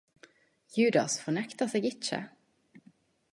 [0.77, 2.23] Judas fornektar seg ikkje!